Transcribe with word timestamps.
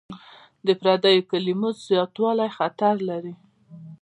د 0.65 0.67
پردیو 0.81 1.27
کلمو 1.31 1.69
زیاتوالی 1.87 2.49
خطر 2.57 2.95
لري. 3.09 3.35